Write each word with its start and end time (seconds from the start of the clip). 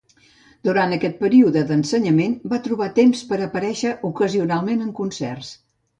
Durant 0.67 0.93
aquest 0.95 1.19
període 1.25 1.61
d'ensenyament 1.71 2.33
va 2.55 2.61
trobar 2.69 2.89
temps 3.01 3.21
per 3.33 3.41
aparèixer 3.49 3.93
ocasionalment 4.13 4.83
en 4.87 4.93
concerts. 5.03 5.53